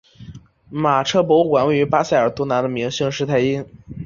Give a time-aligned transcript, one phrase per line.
[0.71, 3.63] 马车博物馆位于巴塞尔东南的明兴施泰因。